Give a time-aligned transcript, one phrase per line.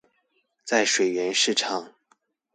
[0.65, 1.93] 在水源市場